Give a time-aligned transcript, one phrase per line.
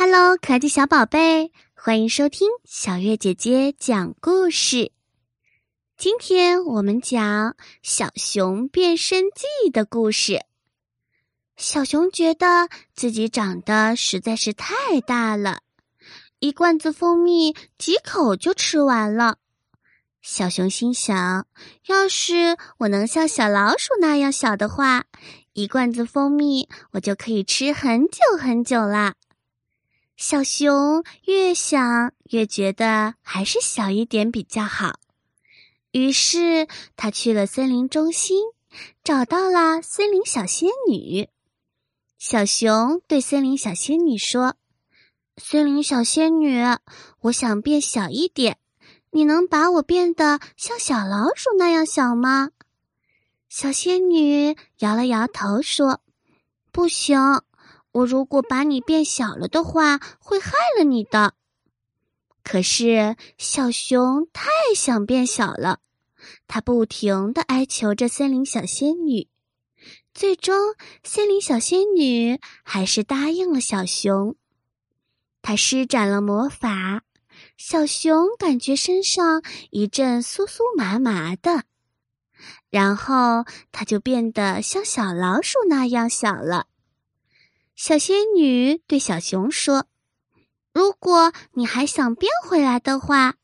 [0.00, 4.92] Hello，可爱的小宝贝，欢迎收听小月姐姐讲故事。
[5.96, 10.44] 今天我们讲小熊变身记的故事。
[11.56, 15.62] 小熊觉得自己长得实在是太大了，
[16.38, 19.38] 一罐子蜂蜜几口就吃完了。
[20.22, 21.44] 小熊心想：
[21.88, 25.06] 要是我能像小老鼠那样小的话，
[25.54, 29.16] 一罐子蜂蜜我就可以吃很久很久啦。
[30.18, 34.98] 小熊越想越觉得还是小一点比较好，
[35.92, 38.36] 于是他去了森林中心，
[39.04, 41.28] 找到了森林小仙女。
[42.18, 44.56] 小熊对森林小仙女说
[45.38, 46.64] ：“森林小仙女，
[47.20, 48.58] 我想变小一点，
[49.12, 52.50] 你能把我变得像小老鼠那样小吗？”
[53.48, 56.00] 小仙女摇了摇头说
[56.72, 57.16] ：“不行。”
[57.92, 61.34] 我如果把你变小了的话，会害了你的。
[62.44, 65.80] 可是小熊太想变小了，
[66.46, 69.28] 它不停的哀求着森林小仙女。
[70.14, 74.36] 最终，森林小仙女还是答应了小熊。
[75.42, 77.02] 她施展了魔法，
[77.56, 81.62] 小熊感觉身上一阵酥酥麻麻的，
[82.70, 86.66] 然后它就变得像小老鼠那样小了。
[87.78, 89.86] 小仙女对小熊说
[90.74, 93.36] ：“如果你还想变回来的话，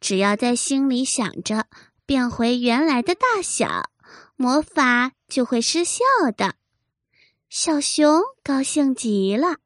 [0.00, 1.66] 只要在心里想着
[2.06, 3.90] 变回原来的大小，
[4.36, 6.04] 魔法就会失效
[6.36, 6.54] 的。”
[7.50, 9.56] 小熊高兴极了，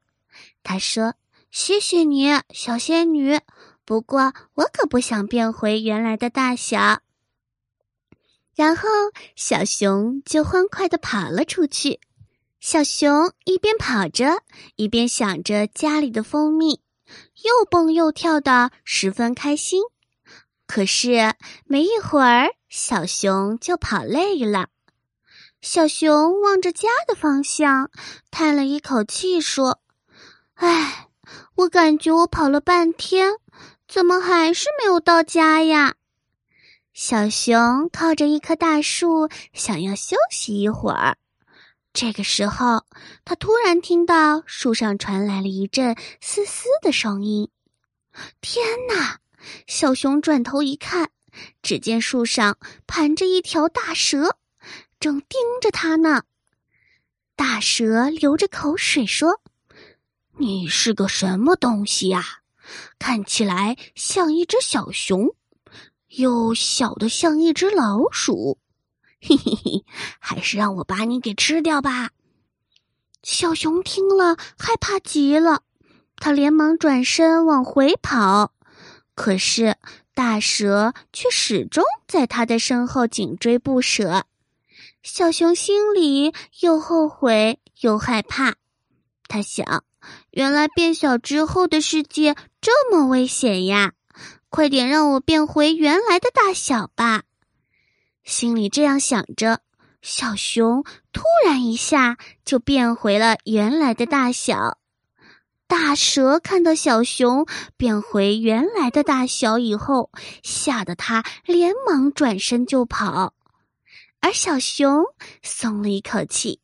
[0.62, 1.16] 他说
[1.52, 3.38] ：“谢谢你，小仙女。
[3.84, 7.02] 不过我可不想变回原来的大小。”
[8.56, 8.88] 然后
[9.34, 12.00] 小熊就欢快的跑了出去。
[12.60, 14.42] 小熊一边跑着，
[14.76, 16.80] 一边想着家里的蜂蜜，
[17.44, 19.82] 又蹦又跳的，十分开心。
[20.66, 21.34] 可是
[21.64, 24.68] 没一会儿，小熊就跑累了。
[25.60, 27.90] 小熊望着家的方向，
[28.30, 29.80] 叹了一口气，说
[30.54, 31.08] ：“唉，
[31.56, 33.34] 我感觉我跑了半天，
[33.86, 35.94] 怎么还是没有到家呀？”
[36.92, 41.16] 小熊靠着一棵大树，想要休息一会儿。
[41.98, 42.84] 这个时候，
[43.24, 47.48] 他突然听到树上传来了一阵嘶嘶的声音。
[48.42, 49.16] 天哪！
[49.66, 51.10] 小熊转头一看，
[51.62, 54.36] 只见树上盘着一条大蛇，
[55.00, 56.24] 正盯着他呢。
[57.34, 59.40] 大蛇流着口水说
[60.36, 62.40] ：“你是个什么东西呀？
[62.98, 65.34] 看起来像一只小熊，
[66.08, 68.58] 又小的像一只老鼠。”
[69.20, 69.84] 嘿嘿嘿，
[70.18, 72.10] 还是让我把你给吃掉吧！
[73.22, 75.62] 小熊听了，害怕极了，
[76.16, 78.52] 他连忙转身往回跑，
[79.14, 79.76] 可是
[80.14, 84.24] 大蛇却始终在他的身后紧追不舍。
[85.02, 88.54] 小熊心里又后悔又害怕，
[89.28, 89.84] 他想：
[90.30, 93.92] 原来变小之后的世界这么危险呀！
[94.48, 97.22] 快点让我变回原来的大小吧！
[98.26, 99.60] 心里这样想着，
[100.02, 100.82] 小熊
[101.12, 104.78] 突然一下就变回了原来的大小。
[105.68, 110.10] 大蛇看到小熊变回原来的大小以后，
[110.42, 113.32] 吓得它连忙转身就跑，
[114.20, 115.04] 而小熊
[115.42, 116.60] 松了一口气，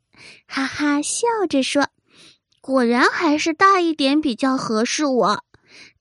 [0.48, 1.88] 哈哈笑着说
[2.60, 5.44] ：“果然还是大一点比较合适我。”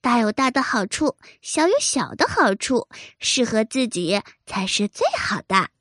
[0.00, 2.88] 大有大的好处，小有小的好处，
[3.18, 5.71] 适合自己才是最好的。